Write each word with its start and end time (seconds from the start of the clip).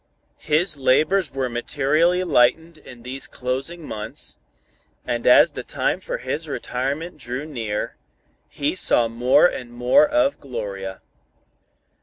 His 0.39 0.77
labors 0.77 1.31
were 1.31 1.47
materially 1.47 2.23
lightened 2.23 2.79
in 2.79 3.03
these 3.03 3.27
closing 3.27 3.87
months, 3.87 4.35
and 5.05 5.27
as 5.27 5.51
the 5.51 5.61
time 5.61 5.99
for 5.99 6.17
his 6.17 6.47
retirement 6.47 7.19
drew 7.19 7.45
near, 7.45 7.97
he 8.49 8.75
saw 8.75 9.07
more 9.07 9.45
and 9.45 9.71
more 9.71 10.07
of 10.07 10.39
Gloria. 10.39 11.03